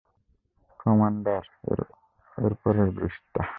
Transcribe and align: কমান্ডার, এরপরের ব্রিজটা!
কমান্ডার, 0.79 1.43
এরপরের 2.37 2.89
ব্রিজটা! 2.95 3.41